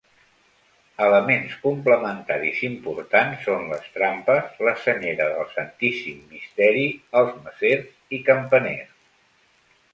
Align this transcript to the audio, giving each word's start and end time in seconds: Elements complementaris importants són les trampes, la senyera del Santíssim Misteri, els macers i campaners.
Elements 1.07 1.51
complementaris 1.65 2.61
importants 2.69 3.45
són 3.49 3.69
les 3.73 3.85
trampes, 3.99 4.49
la 4.69 4.75
senyera 4.87 5.29
del 5.35 5.47
Santíssim 5.53 6.27
Misteri, 6.35 6.89
els 7.23 7.39
macers 7.47 8.17
i 8.21 8.25
campaners. 8.35 9.01